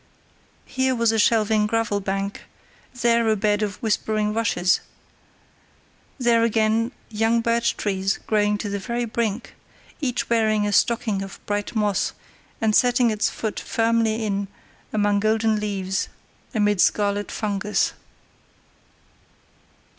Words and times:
Here 0.65 0.95
was 0.95 1.11
a 1.11 1.19
shelving 1.19 1.67
gravel 1.67 1.99
bank; 1.99 2.45
there 3.01 3.29
a 3.29 3.35
bed 3.35 3.61
of 3.61 3.75
whispering 3.83 4.33
rushes; 4.33 4.79
there 6.17 6.43
again 6.43 6.91
young 7.11 7.39
birch 7.41 7.77
trees 7.77 8.17
growing 8.17 8.57
to 8.57 8.67
the 8.69 8.79
very 8.79 9.05
brink, 9.05 9.53
each 9.99 10.27
wearing 10.27 10.65
a 10.65 10.71
stocking 10.73 11.21
of 11.21 11.39
bright 11.45 11.75
moss 11.75 12.13
and 12.59 12.73
setting 12.75 13.11
its 13.11 13.29
foot 13.29 13.59
firmly 13.59 14.25
in 14.25 14.47
among 14.91 15.19
golden 15.19 15.59
leaves 15.59 16.09
and 16.51 16.81
scarlet 16.81 17.31
fungus. 17.31 17.93